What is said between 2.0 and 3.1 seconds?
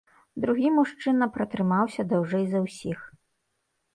даўжэй за ўсіх.